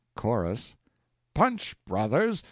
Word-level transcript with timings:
CHORUS 0.17 0.77
Punch, 1.35 1.75
brothers! 1.85 2.39